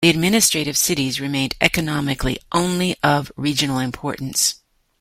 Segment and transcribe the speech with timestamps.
[0.03, 4.55] The administrative cities remained economically only of regional importance.